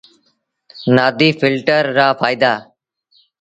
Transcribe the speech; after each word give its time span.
نآديٚ 0.95 1.37
ڦلٽر 1.39 1.83
رآ 1.97 2.07
ڦآئيدآ۔ 2.19 2.53